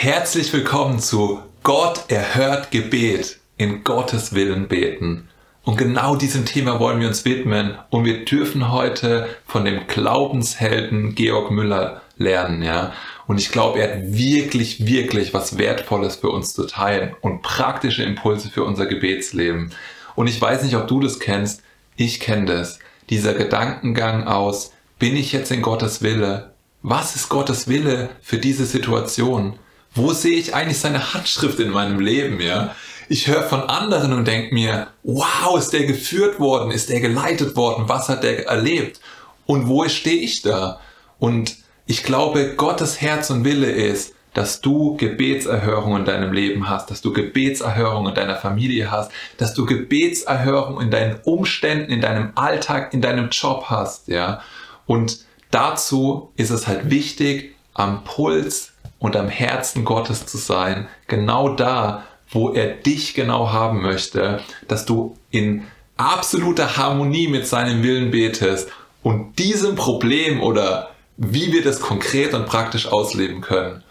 [0.00, 5.28] Herzlich willkommen zu Gott erhört Gebet, in Gottes Willen beten.
[5.64, 11.16] Und genau diesem Thema wollen wir uns widmen und wir dürfen heute von dem Glaubenshelden
[11.16, 12.92] Georg Müller lernen, ja.
[13.26, 18.04] Und ich glaube, er hat wirklich, wirklich was Wertvolles für uns zu teilen und praktische
[18.04, 19.72] Impulse für unser Gebetsleben.
[20.14, 21.64] Und ich weiß nicht, ob du das kennst.
[21.96, 22.78] Ich kenne das.
[23.10, 26.52] Dieser Gedankengang aus, bin ich jetzt in Gottes Wille?
[26.82, 29.58] Was ist Gottes Wille für diese Situation?
[29.94, 32.74] Wo sehe ich eigentlich seine Handschrift in meinem Leben, ja?
[33.10, 37.56] Ich höre von anderen und denke mir, wow, ist der geführt worden, ist der geleitet
[37.56, 39.00] worden, was hat der erlebt?
[39.46, 40.78] Und wo stehe ich da?
[41.18, 41.56] Und
[41.86, 47.00] ich glaube, Gottes Herz und Wille ist, dass du Gebetserhörung in deinem Leben hast, dass
[47.00, 52.92] du Gebetserhörung in deiner Familie hast, dass du Gebetserhörung in deinen Umständen, in deinem Alltag,
[52.92, 54.42] in deinem Job hast, ja.
[54.86, 61.50] Und dazu ist es halt wichtig, am Puls und am Herzen Gottes zu sein, genau
[61.50, 68.10] da, wo er dich genau haben möchte, dass du in absoluter Harmonie mit seinem Willen
[68.10, 68.68] betest
[69.02, 73.82] und diesem Problem oder wie wir das konkret und praktisch ausleben können,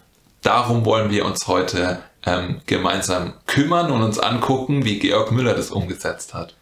[0.42, 5.72] darum wollen wir uns heute ähm, gemeinsam kümmern und uns angucken, wie Georg Müller das
[5.72, 6.56] umgesetzt hat.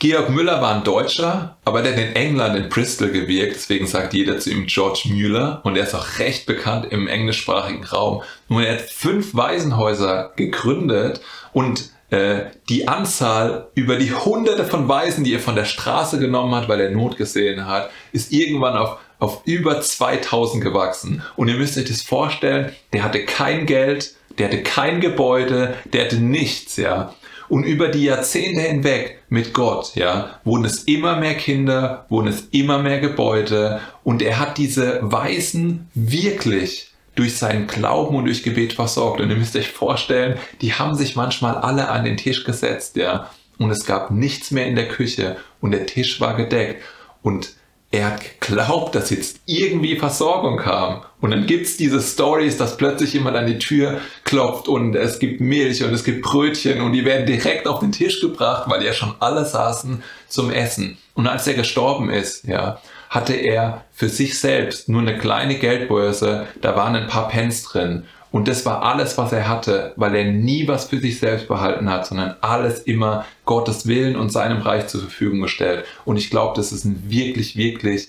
[0.00, 4.14] Georg Müller war ein Deutscher, aber der hat in England in Bristol gewirkt, deswegen sagt
[4.14, 8.22] jeder zu ihm George Müller und er ist auch recht bekannt im englischsprachigen Raum.
[8.48, 11.20] Nun, er hat fünf Waisenhäuser gegründet
[11.52, 16.54] und äh, die Anzahl über die hunderte von Waisen, die er von der Straße genommen
[16.54, 21.22] hat, weil er Not gesehen hat, ist irgendwann auf, auf über 2000 gewachsen.
[21.34, 26.04] Und ihr müsst euch das vorstellen, der hatte kein Geld, der hatte kein Gebäude, der
[26.04, 27.14] hatte nichts, ja.
[27.48, 32.48] Und über die Jahrzehnte hinweg mit Gott, ja, wurden es immer mehr Kinder, wurden es
[32.50, 38.74] immer mehr Gebäude und er hat diese Weisen wirklich durch seinen Glauben und durch Gebet
[38.74, 39.20] versorgt.
[39.20, 43.30] Und ihr müsst euch vorstellen, die haben sich manchmal alle an den Tisch gesetzt, ja,
[43.58, 46.82] und es gab nichts mehr in der Küche und der Tisch war gedeckt.
[47.22, 47.54] Und
[47.90, 51.02] er hat geglaubt, dass jetzt irgendwie Versorgung kam.
[51.20, 55.40] Und dann gibt's diese Stories, dass plötzlich jemand an die Tür klopft und es gibt
[55.40, 58.92] Milch und es gibt Brötchen und die werden direkt auf den Tisch gebracht, weil ja
[58.92, 60.98] schon alle saßen zum Essen.
[61.14, 62.78] Und als er gestorben ist, ja,
[63.08, 68.04] hatte er für sich selbst nur eine kleine Geldbörse, da waren ein paar Pence drin.
[68.30, 71.88] Und das war alles, was er hatte, weil er nie was für sich selbst behalten
[71.88, 75.84] hat, sondern alles immer Gottes Willen und seinem Reich zur Verfügung gestellt.
[76.04, 78.08] Und ich glaube, das ist ein wirklich, wirklich,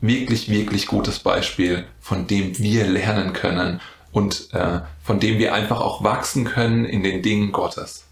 [0.00, 3.80] wirklich, wirklich gutes Beispiel, von dem wir lernen können
[4.12, 8.04] und äh, von dem wir einfach auch wachsen können in den Dingen Gottes.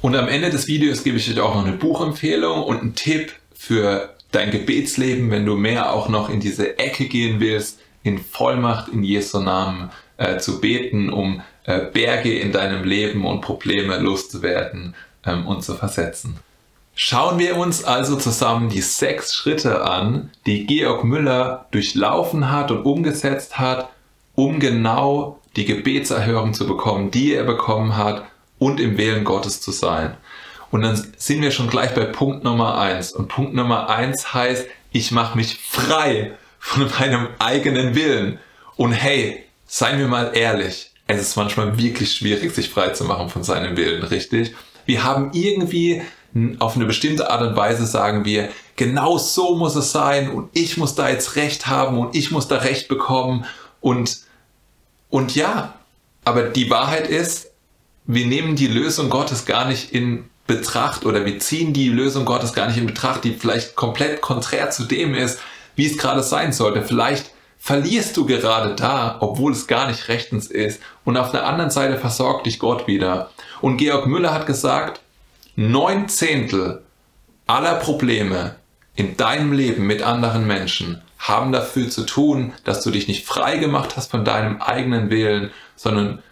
[0.00, 3.32] Und am Ende des Videos gebe ich euch auch noch eine Buchempfehlung und einen Tipp
[3.54, 8.88] für dein Gebetsleben, wenn du mehr auch noch in diese Ecke gehen willst, in Vollmacht
[8.88, 14.94] in Jesu Namen äh, zu beten, um äh, Berge in deinem Leben und Probleme loszuwerden
[15.24, 16.36] ähm, und zu versetzen.
[16.94, 22.82] Schauen wir uns also zusammen die sechs Schritte an, die Georg Müller durchlaufen hat und
[22.82, 23.88] umgesetzt hat,
[24.34, 28.24] um genau die Gebetserhörung zu bekommen, die er bekommen hat
[28.58, 30.16] und im Willen Gottes zu sein.
[30.70, 33.12] Und dann sind wir schon gleich bei Punkt Nummer eins.
[33.12, 38.38] Und Punkt Nummer eins heißt, ich mache mich frei von meinem eigenen Willen.
[38.76, 43.28] Und hey, seien wir mal ehrlich, es ist manchmal wirklich schwierig, sich frei zu machen
[43.28, 44.54] von seinem Willen, richtig?
[44.86, 46.02] Wir haben irgendwie
[46.58, 50.76] auf eine bestimmte Art und Weise sagen wir, genau so muss es sein und ich
[50.76, 53.44] muss da jetzt Recht haben und ich muss da Recht bekommen
[53.80, 54.18] und,
[55.08, 55.74] und ja,
[56.24, 57.50] aber die Wahrheit ist,
[58.04, 62.54] wir nehmen die Lösung Gottes gar nicht in Betracht oder wir ziehen die Lösung Gottes
[62.54, 65.38] gar nicht in Betracht, die vielleicht komplett konträr zu dem ist,
[65.76, 66.82] wie es gerade sein sollte.
[66.82, 70.80] Vielleicht verlierst du gerade da, obwohl es gar nicht rechtens ist.
[71.04, 73.30] Und auf der anderen Seite versorgt dich Gott wieder.
[73.60, 75.00] Und Georg Müller hat gesagt,
[75.56, 76.82] neun Zehntel
[77.46, 78.54] aller Probleme
[78.94, 83.58] in deinem Leben mit anderen Menschen haben dafür zu tun, dass du dich nicht frei
[83.58, 86.22] gemacht hast von deinem eigenen Willen, sondern,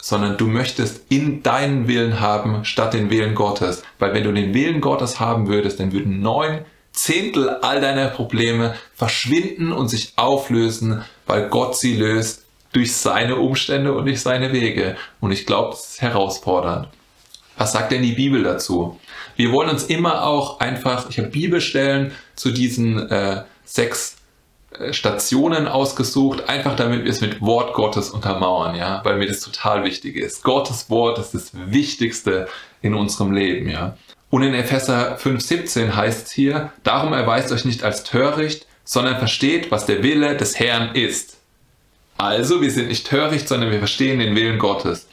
[0.00, 3.82] sondern du möchtest in deinen Willen haben, statt den Willen Gottes.
[3.98, 6.60] Weil wenn du den Willen Gottes haben würdest, dann würden neun
[7.00, 13.94] Zehntel all deiner Probleme verschwinden und sich auflösen, weil Gott sie löst durch seine Umstände
[13.94, 14.96] und durch seine Wege.
[15.18, 16.88] Und ich glaube, das ist herausfordernd.
[17.56, 19.00] Was sagt denn die Bibel dazu?
[19.36, 24.16] Wir wollen uns immer auch einfach, ich habe Bibelstellen zu diesen äh, sechs
[24.78, 29.40] äh, Stationen ausgesucht, einfach damit wir es mit Wort Gottes untermauern, ja, weil mir das
[29.40, 30.42] total wichtig ist.
[30.42, 32.46] Gottes Wort ist das Wichtigste
[32.82, 33.96] in unserem Leben, ja.
[34.30, 39.70] Und in Epheser 5,17 heißt es hier, darum erweist euch nicht als töricht, sondern versteht,
[39.70, 41.38] was der Wille des Herrn ist.
[42.16, 45.08] Also, wir sind nicht töricht, sondern wir verstehen den Willen Gottes.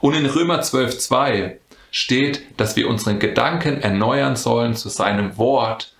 [0.00, 1.56] Und in Römer 12,2
[1.90, 5.94] steht, dass wir unseren Gedanken erneuern sollen zu seinem Wort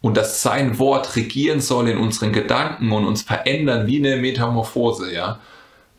[0.00, 5.12] und dass sein Wort regieren soll in unseren Gedanken und uns verändern wie eine Metamorphose,
[5.12, 5.40] ja.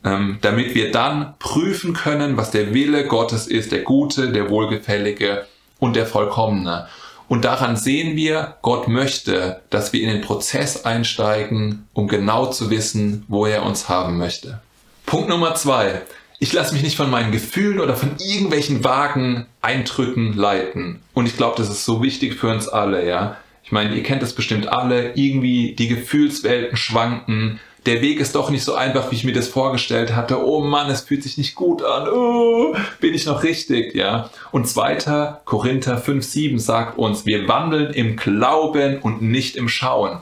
[0.04, 5.46] Ähm, damit wir dann prüfen können, was der Wille Gottes ist, der gute, der wohlgefällige
[5.80, 6.88] und der vollkommene.
[7.28, 12.70] Und daran sehen wir, Gott möchte, dass wir in den Prozess einsteigen, um genau zu
[12.70, 14.62] wissen, wo er uns haben möchte.
[15.06, 16.02] Punkt Nummer zwei.
[16.40, 21.02] Ich lasse mich nicht von meinen Gefühlen oder von irgendwelchen vagen Eindrücken leiten.
[21.14, 23.38] Und ich glaube, das ist so wichtig für uns alle, ja.
[23.64, 25.14] Ich meine, ihr kennt das bestimmt alle.
[25.16, 29.48] Irgendwie die Gefühlswelten schwanken der Weg ist doch nicht so einfach, wie ich mir das
[29.48, 30.46] vorgestellt hatte.
[30.46, 32.08] Oh Mann, es fühlt sich nicht gut an.
[32.10, 34.30] Oh, bin ich noch richtig, ja?
[34.52, 40.20] Und zweiter Korinther 5,7 sagt uns, wir wandeln im Glauben und nicht im Schauen.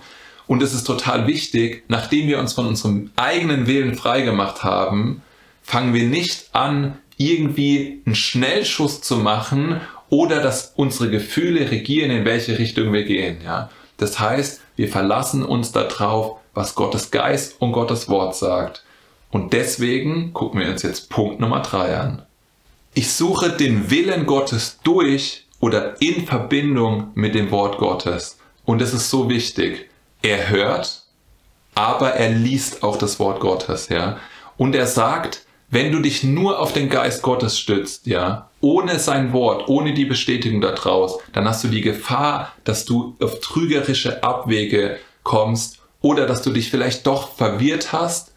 [0.48, 5.24] Und es ist total wichtig, nachdem wir uns von unserem eigenen Willen freigemacht haben,
[5.64, 12.26] fangen wir nicht an, irgendwie einen Schnellschuss zu machen oder dass unsere Gefühle regieren, in
[12.26, 13.72] welche Richtung wir gehen, ja?
[13.98, 18.84] Das heißt, wir verlassen uns darauf, was Gottes Geist und Gottes Wort sagt.
[19.30, 22.24] Und deswegen gucken wir uns jetzt Punkt Nummer drei an.
[22.94, 28.40] Ich suche den Willen Gottes durch oder in Verbindung mit dem Wort Gottes.
[28.64, 29.90] Und es ist so wichtig.
[30.22, 31.04] Er hört,
[31.76, 34.18] aber er liest auch das Wort Gottes, ja.
[34.58, 39.34] Und er sagt, wenn du dich nur auf den Geist Gottes stützt, ja, ohne sein
[39.34, 44.98] Wort, ohne die Bestätigung daraus, dann hast du die Gefahr, dass du auf trügerische Abwege
[45.24, 48.32] kommst oder dass du dich vielleicht doch verwirrt hast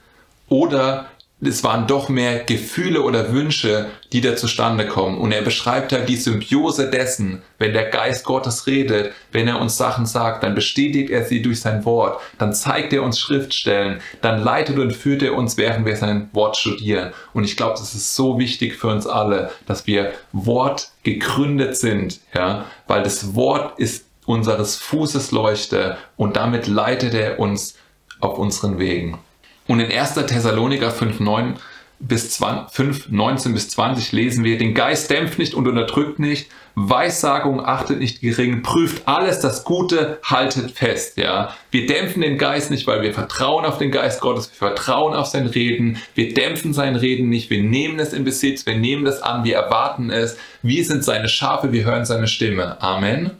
[0.48, 1.10] oder
[1.40, 5.18] es waren doch mehr Gefühle oder Wünsche, die da zustande kommen.
[5.18, 9.76] Und er beschreibt ja die Symbiose dessen, wenn der Geist Gottes redet, wenn er uns
[9.76, 14.42] Sachen sagt, dann bestätigt er sie durch sein Wort, dann zeigt er uns Schriftstellen, dann
[14.42, 17.12] leitet und führt er uns, während wir sein Wort studieren.
[17.34, 22.20] Und ich glaube, das ist so wichtig für uns alle, dass wir Wort gegründet sind,
[22.34, 27.76] ja, weil das Wort ist unseres Fußes Leuchte und damit leitet er uns
[28.20, 29.18] auf unseren Wegen.
[29.66, 30.14] Und in 1.
[30.14, 31.54] Thessaloniker 5, 9
[31.98, 36.48] bis 20, 5, 19 bis 20 lesen wir, den Geist dämpft nicht und unterdrückt nicht,
[36.74, 41.54] Weissagung achtet nicht gering, prüft alles, das Gute haltet fest, ja.
[41.70, 45.26] Wir dämpfen den Geist nicht, weil wir vertrauen auf den Geist Gottes, wir vertrauen auf
[45.26, 49.22] sein Reden, wir dämpfen sein Reden nicht, wir nehmen es in Besitz, wir nehmen es
[49.22, 52.80] an, wir erwarten es, wir sind seine Schafe, wir hören seine Stimme.
[52.80, 53.30] Amen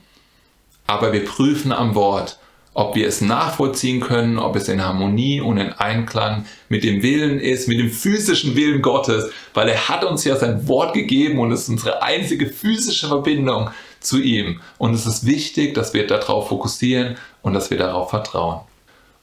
[0.89, 2.39] aber wir prüfen am Wort,
[2.75, 7.41] ob wir es nachvollziehen können, ob es in Harmonie und in Einklang mit dem Willen
[7.41, 11.53] ist, mit dem physischen Willen Gottes, weil er hat uns ja sein Wort gegeben und
[11.53, 13.71] es ist unsere einzige physische Verbindung
[14.01, 14.61] zu ihm.
[14.79, 18.61] Und es ist wichtig, dass wir darauf fokussieren und dass wir darauf vertrauen.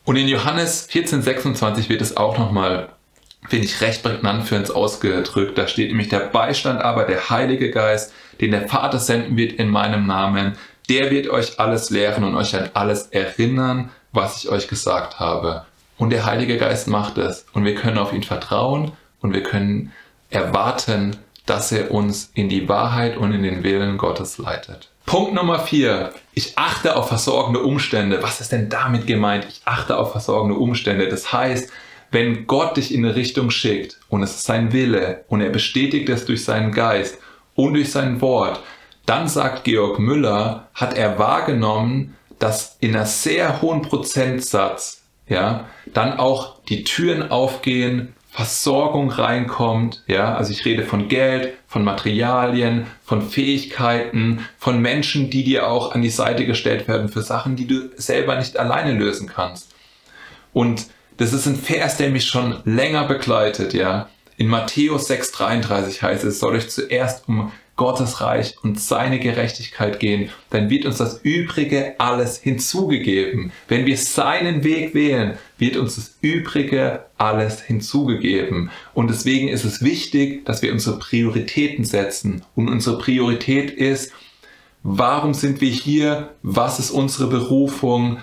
[0.04, 2.90] Und in Johannes 14, 26 wird es auch nochmal,
[3.50, 5.58] finde ich, recht prägnant für uns ausgedrückt.
[5.58, 9.70] Da steht nämlich der Beistand aber, der Heilige Geist, den der Vater senden wird in
[9.70, 14.68] meinem Namen, der wird euch alles lehren und euch an alles erinnern, was ich euch
[14.68, 15.66] gesagt habe.
[15.98, 17.46] Und der Heilige Geist macht es.
[17.54, 18.92] Und wir können auf ihn vertrauen
[19.22, 19.94] und wir können
[20.30, 24.90] erwarten, dass er uns in die Wahrheit und in den Willen Gottes leitet.
[25.06, 26.14] Punkt Nummer vier.
[26.34, 28.24] Ich achte auf versorgende Umstände.
[28.24, 29.46] Was ist denn damit gemeint?
[29.48, 31.07] Ich achte auf versorgende Umstände.
[31.07, 31.71] Das heißt,
[32.12, 36.09] wenn Gott dich in eine Richtung schickt und es ist sein Wille und er bestätigt
[36.09, 37.19] es durch seinen Geist
[37.54, 38.62] und durch sein Wort,
[39.06, 46.19] dann sagt Georg Müller, hat er wahrgenommen, dass in einer sehr hohen Prozentsatz, ja, dann
[46.19, 53.21] auch die Türen aufgehen, Versorgung reinkommt, ja, also ich rede von Geld, von Materialien, von
[53.21, 57.92] Fähigkeiten, von Menschen, die dir auch an die Seite gestellt werden für Sachen, die du
[57.95, 59.74] selber nicht alleine lösen kannst.
[60.52, 64.09] Und das ist ein Vers, der mich schon länger begleitet, ja.
[64.35, 70.30] In Matthäus 6,33 heißt es, soll euch zuerst um Gottes Reich und seine Gerechtigkeit gehen,
[70.50, 73.52] dann wird uns das Übrige alles hinzugegeben.
[73.68, 78.72] Wenn wir seinen Weg wählen, wird uns das Übrige alles hinzugegeben.
[78.94, 82.44] Und deswegen ist es wichtig, dass wir unsere Prioritäten setzen.
[82.56, 84.14] Und unsere Priorität ist,
[84.84, 86.32] warum sind wir hier?
[86.44, 88.20] Was ist unsere Berufung?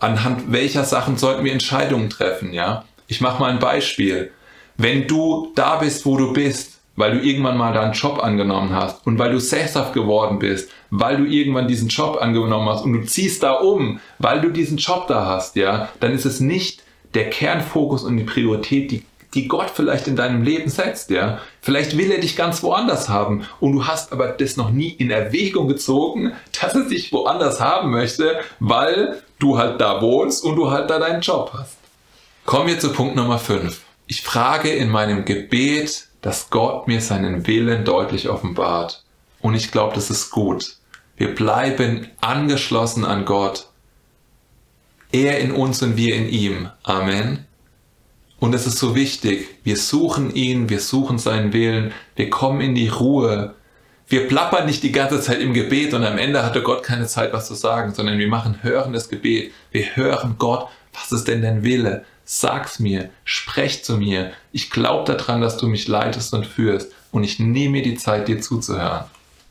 [0.00, 2.52] Anhand welcher Sachen sollten wir Entscheidungen treffen?
[2.52, 4.32] Ja, ich mache mal ein Beispiel.
[4.76, 9.06] Wenn du da bist, wo du bist, weil du irgendwann mal deinen Job angenommen hast
[9.06, 13.04] und weil du sesshaft geworden bist, weil du irgendwann diesen Job angenommen hast und du
[13.04, 16.82] ziehst da um, weil du diesen Job da hast, ja, dann ist es nicht
[17.14, 19.04] der Kernfokus und die Priorität, die,
[19.34, 21.38] die Gott vielleicht in deinem Leben setzt, ja.
[21.62, 25.10] Vielleicht will er dich ganz woanders haben und du hast aber das noch nie in
[25.10, 30.70] Erwägung gezogen, dass er dich woanders haben möchte, weil du halt da wohnst und du
[30.70, 31.76] halt da deinen Job hast.
[32.44, 33.80] Kommen wir zu Punkt Nummer 5.
[34.06, 39.04] Ich frage in meinem Gebet, dass Gott mir seinen Willen deutlich offenbart.
[39.40, 40.76] Und ich glaube, das ist gut.
[41.16, 43.68] Wir bleiben angeschlossen an Gott.
[45.12, 46.70] Er in uns und wir in ihm.
[46.82, 47.46] Amen.
[48.38, 49.48] Und es ist so wichtig.
[49.64, 53.54] Wir suchen ihn, wir suchen seinen Willen, wir kommen in die Ruhe.
[54.08, 57.32] Wir plappern nicht die ganze Zeit im Gebet und am Ende hatte Gott keine Zeit,
[57.32, 59.52] was zu sagen, sondern wir machen hörendes Gebet.
[59.70, 62.04] Wir hören Gott, was ist denn dein Wille?
[62.32, 64.30] Sag's mir, sprech zu mir.
[64.52, 68.28] Ich glaube daran, dass du mich leitest und führst und ich nehme mir die Zeit,
[68.28, 69.06] dir zuzuhören.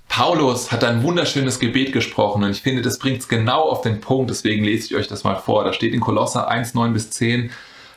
[0.07, 4.00] Paulus hat ein wunderschönes Gebet gesprochen und ich finde, das bringt es genau auf den
[4.00, 5.65] Punkt, deswegen lese ich euch das mal vor.
[5.65, 7.51] Da steht in Kolosser 1, 9 bis 10,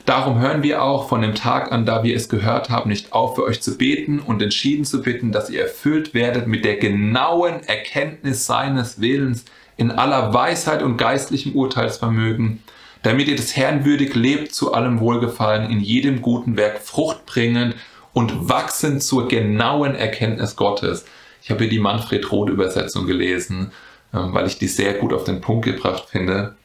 [0.05, 3.35] Darum hören wir auch von dem Tag an, da wir es gehört haben, nicht auf
[3.35, 7.63] für euch zu beten und entschieden zu bitten, dass ihr erfüllt werdet mit der genauen
[7.63, 9.45] Erkenntnis seines Willens
[9.77, 12.61] in aller Weisheit und geistlichem Urteilsvermögen,
[13.03, 17.75] damit ihr des Herrn würdig lebt zu allem Wohlgefallen, in jedem guten Werk Frucht bringend
[18.13, 21.05] und wachsend zur genauen Erkenntnis Gottes.
[21.43, 23.71] Ich habe hier die Manfred Roth Übersetzung gelesen,
[24.13, 26.55] ähm, weil ich die sehr gut auf den Punkt gebracht finde.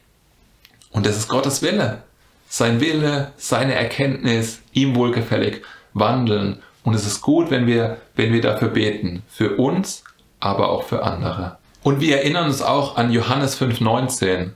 [0.91, 2.03] Und das ist Gottes Wille.
[2.47, 5.61] Sein Wille, seine Erkenntnis, ihm wohlgefällig
[5.93, 6.63] wandeln.
[6.83, 9.23] Und es ist gut, wenn wir, wenn wir dafür beten.
[9.27, 10.03] Für uns,
[10.39, 11.57] aber auch für andere.
[11.83, 14.51] Und wir erinnern uns auch an Johannes 5,19.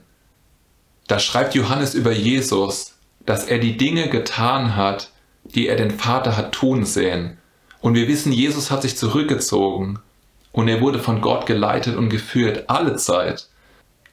[1.06, 2.94] Da schreibt Johannes über Jesus,
[3.26, 5.10] dass er die Dinge getan hat,
[5.44, 7.38] die er den Vater hat tun sehen.
[7.80, 9.98] Und wir wissen, Jesus hat sich zurückgezogen
[10.52, 13.48] und er wurde von Gott geleitet und geführt, alle Zeit.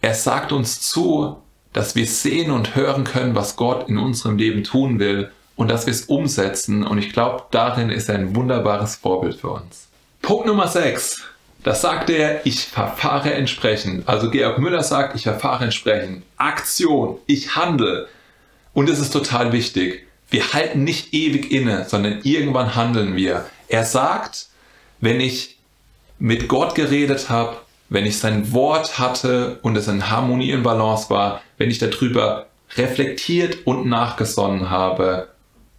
[0.01, 1.37] Er sagt uns zu,
[1.71, 5.85] dass wir sehen und hören können, was Gott in unserem Leben tun will und dass
[5.85, 6.85] wir es umsetzen.
[6.85, 9.87] Und ich glaube, darin ist er ein wunderbares Vorbild für uns.
[10.21, 11.21] Punkt Nummer 6.
[11.63, 14.09] Das sagt er, ich verfahre entsprechend.
[14.09, 16.23] Also Georg Müller sagt, ich verfahre entsprechend.
[16.37, 18.07] Aktion, ich handle.
[18.73, 20.07] Und es ist total wichtig.
[20.29, 23.45] Wir halten nicht ewig inne, sondern irgendwann handeln wir.
[23.67, 24.47] Er sagt,
[25.01, 25.57] wenn ich
[26.17, 27.57] mit Gott geredet habe,
[27.89, 32.47] wenn ich sein Wort hatte und es in Harmonie und Balance war, wenn ich darüber
[32.77, 35.27] reflektiert und nachgesonnen habe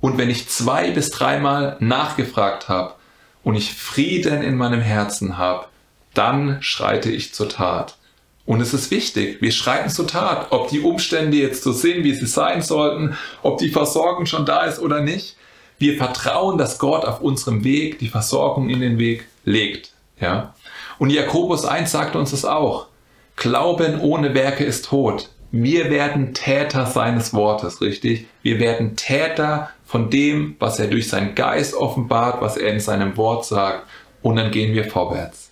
[0.00, 2.94] und wenn ich zwei bis dreimal nachgefragt habe
[3.42, 5.66] und ich Frieden in meinem Herzen habe,
[6.14, 7.96] dann schreite ich zur Tat.
[8.44, 12.14] Und es ist wichtig, wir schreiten zur Tat, ob die Umstände jetzt so sind, wie
[12.14, 15.36] sie sein sollten, ob die Versorgung schon da ist oder nicht.
[15.78, 19.92] Wir vertrauen, dass Gott auf unserem Weg die Versorgung in den Weg legt.
[20.20, 20.54] Ja?
[20.98, 22.86] Und Jakobus 1 sagt uns es auch.
[23.36, 25.30] Glauben ohne Werke ist tot.
[25.50, 28.26] Wir werden Täter seines Wortes, richtig?
[28.42, 33.16] Wir werden Täter von dem, was er durch seinen Geist offenbart, was er in seinem
[33.16, 33.86] Wort sagt.
[34.22, 35.51] Und dann gehen wir vorwärts.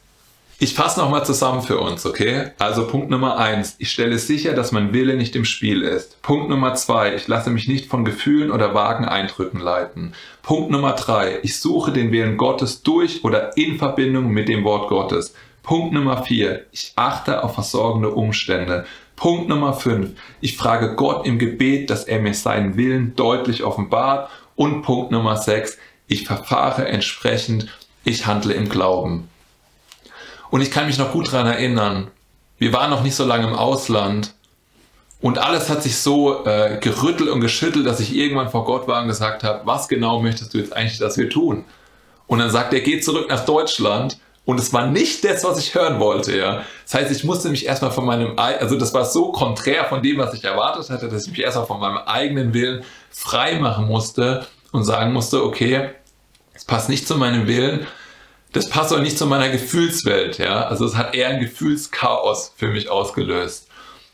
[0.62, 2.50] Ich fasse nochmal zusammen für uns, okay?
[2.58, 6.20] Also Punkt Nummer eins: Ich stelle sicher, dass mein Wille nicht im Spiel ist.
[6.20, 10.12] Punkt Nummer zwei: Ich lasse mich nicht von Gefühlen oder vagen Eindrücken leiten.
[10.42, 14.90] Punkt Nummer drei: Ich suche den Willen Gottes durch oder in Verbindung mit dem Wort
[14.90, 15.32] Gottes.
[15.62, 18.84] Punkt Nummer vier: Ich achte auf versorgende Umstände.
[19.16, 20.10] Punkt Nummer fünf:
[20.42, 24.28] Ich frage Gott im Gebet, dass er mir seinen Willen deutlich offenbart.
[24.56, 27.68] Und Punkt Nummer sechs: Ich verfahre entsprechend.
[28.04, 29.29] Ich handle im Glauben.
[30.50, 32.10] Und ich kann mich noch gut daran erinnern,
[32.58, 34.34] wir waren noch nicht so lange im Ausland
[35.20, 39.02] und alles hat sich so äh, gerüttelt und geschüttelt, dass ich irgendwann vor Gott war
[39.02, 41.64] und gesagt habe, was genau möchtest du jetzt eigentlich, dass wir tun?
[42.26, 44.18] Und dann sagt er, geh zurück nach Deutschland.
[44.46, 46.62] Und es war nicht das, was ich hören wollte, ja.
[46.84, 50.16] Das heißt, ich musste mich erstmal von meinem, also das war so konträr von dem,
[50.18, 54.46] was ich erwartet hatte, dass ich mich erstmal von meinem eigenen Willen frei machen musste
[54.72, 55.90] und sagen musste, okay,
[56.54, 57.86] es passt nicht zu meinem Willen,
[58.52, 60.66] das passt auch nicht zu meiner Gefühlswelt, ja.
[60.66, 63.68] Also es hat eher ein Gefühlschaos für mich ausgelöst.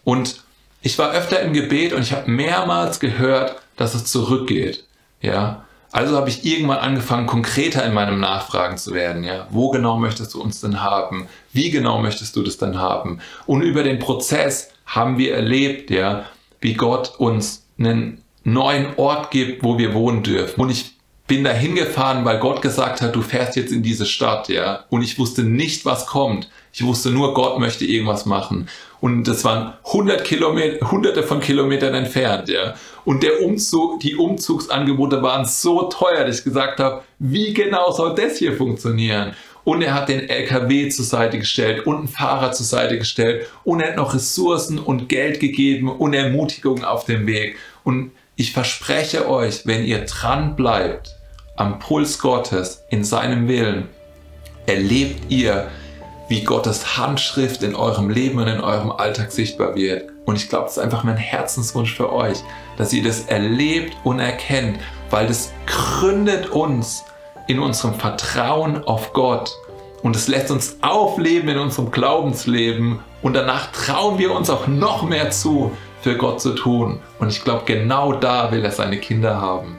[0.05, 0.43] Und
[0.83, 4.85] ich war öfter im Gebet und ich habe mehrmals gehört, dass es zurückgeht,
[5.21, 5.62] ja.
[5.93, 9.47] Also habe ich irgendwann angefangen, konkreter in meinem Nachfragen zu werden, ja.
[9.50, 11.28] Wo genau möchtest du uns denn haben?
[11.52, 13.21] Wie genau möchtest du das denn haben?
[13.47, 16.26] Und über den Prozess haben wir erlebt, ja,
[16.61, 20.61] wie Gott uns einen neuen Ort gibt, wo wir wohnen dürfen.
[20.61, 20.96] Und ich
[21.26, 24.85] bin da hingefahren, weil Gott gesagt hat, du fährst jetzt in diese Stadt, ja.
[24.90, 26.49] Und ich wusste nicht, was kommt.
[26.73, 28.68] Ich wusste nur, Gott möchte irgendwas machen.
[29.00, 32.75] Und das waren 100 Kilometer, hunderte von Kilometern entfernt, ja.
[33.04, 38.14] Und der Umzug, die Umzugsangebote waren so teuer, dass ich gesagt habe, wie genau soll
[38.14, 39.33] das hier funktionieren?
[39.64, 43.80] Und er hat den LKW zur Seite gestellt und einen Fahrer zur Seite gestellt und
[43.80, 47.56] er hat noch Ressourcen und Geld gegeben und Ermutigung auf dem Weg.
[47.83, 51.16] Und ich verspreche euch, wenn ihr dran bleibt,
[51.57, 53.88] am Puls Gottes, in seinem Willen,
[54.66, 55.69] erlebt ihr,
[56.28, 60.11] wie Gottes Handschrift in eurem Leben und in eurem Alltag sichtbar wird.
[60.26, 62.38] Und ich glaube, das ist einfach mein Herzenswunsch für euch,
[62.76, 64.78] dass ihr das erlebt und erkennt,
[65.09, 67.05] weil das gründet uns
[67.47, 69.50] in unserem Vertrauen auf Gott.
[70.02, 73.00] Und es lässt uns aufleben in unserem Glaubensleben.
[73.23, 75.71] Und danach trauen wir uns auch noch mehr zu,
[76.07, 77.01] für Gott zu tun.
[77.19, 79.75] Und ich glaube, genau da will er seine Kinder haben.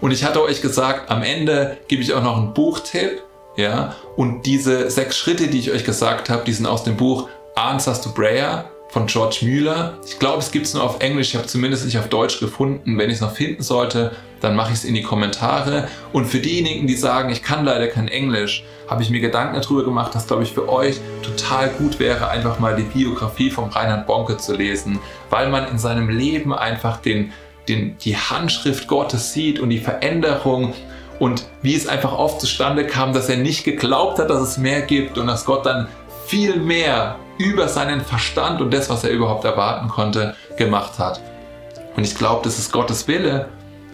[0.00, 3.24] Und ich hatte euch gesagt, am Ende gebe ich auch noch einen Buchtipp.
[3.56, 7.28] Ja, und diese sechs Schritte, die ich euch gesagt habe, die sind aus dem Buch
[7.56, 9.94] Answers to Prayer von George Müller.
[10.06, 12.98] Ich glaube, es gibt es nur auf Englisch, ich habe zumindest nicht auf Deutsch gefunden.
[12.98, 15.88] Wenn ich es noch finden sollte, dann mache ich es in die Kommentare.
[16.12, 19.84] Und für diejenigen, die sagen, ich kann leider kein Englisch, habe ich mir Gedanken darüber
[19.84, 24.06] gemacht, dass, glaube ich, für euch total gut wäre, einfach mal die Biografie von Reinhard
[24.06, 24.98] Bonke zu lesen,
[25.30, 27.32] weil man in seinem Leben einfach den,
[27.68, 30.74] den, die Handschrift Gottes sieht und die Veränderung
[31.18, 34.82] und wie es einfach oft zustande kam, dass er nicht geglaubt hat, dass es mehr
[34.82, 35.88] gibt und dass Gott dann
[36.26, 41.20] viel mehr über seinen Verstand und das, was er überhaupt erwarten konnte, gemacht hat.
[41.96, 43.48] Und ich glaube, das ist Gottes Wille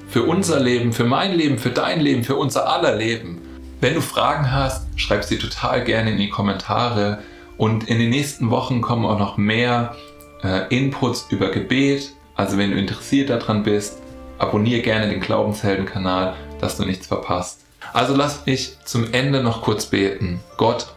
[0.08, 3.42] für unser Leben, für mein Leben, für dein Leben, für unser aller Leben.
[3.80, 7.18] Wenn du Fragen hast, schreib sie total gerne in die Kommentare.
[7.56, 9.94] Und in den nächsten Wochen kommen auch noch mehr
[10.42, 12.10] äh, Inputs über Gebet.
[12.34, 13.98] Also wenn du interessiert daran bist,
[14.38, 17.60] abonniere gerne den Glaubenshelden-Kanal, dass du nichts verpasst.
[17.92, 20.40] Also lass mich zum Ende noch kurz beten.
[20.56, 20.94] Gott,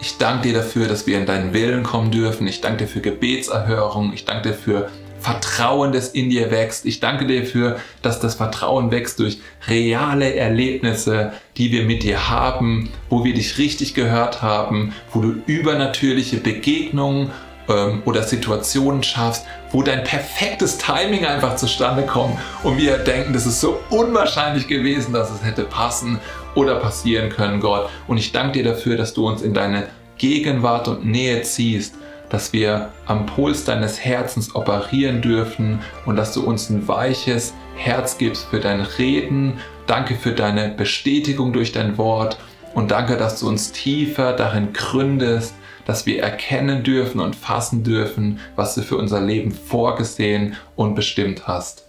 [0.00, 2.46] ich danke dir dafür, dass wir in deinen Willen kommen dürfen.
[2.46, 4.12] Ich danke dir für Gebetserhörung.
[4.12, 4.88] Ich danke dir für
[5.18, 6.86] Vertrauen, das in dir wächst.
[6.86, 12.28] Ich danke dir dafür, dass das Vertrauen wächst durch reale Erlebnisse, die wir mit dir
[12.28, 17.32] haben, wo wir dich richtig gehört haben, wo du übernatürliche Begegnungen
[17.68, 23.44] ähm, oder Situationen schaffst, wo dein perfektes Timing einfach zustande kommt und wir denken, das
[23.44, 26.20] ist so unwahrscheinlich gewesen, dass es hätte passen
[26.58, 27.88] oder passieren können, Gott.
[28.08, 29.86] Und ich danke dir dafür, dass du uns in deine
[30.18, 31.94] Gegenwart und Nähe ziehst,
[32.30, 38.18] dass wir am Puls deines Herzens operieren dürfen und dass du uns ein weiches Herz
[38.18, 39.60] gibst für dein Reden.
[39.86, 42.38] Danke für deine Bestätigung durch dein Wort
[42.74, 45.54] und danke, dass du uns tiefer darin gründest,
[45.86, 51.46] dass wir erkennen dürfen und fassen dürfen, was du für unser Leben vorgesehen und bestimmt
[51.46, 51.84] hast.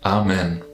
[0.00, 0.67] Amen.